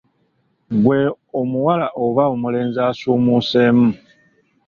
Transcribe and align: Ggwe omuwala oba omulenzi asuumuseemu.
Ggwe 0.75 0.99
omuwala 1.41 1.87
oba 2.05 2.23
omulenzi 2.33 2.79
asuumuseemu. 2.89 3.89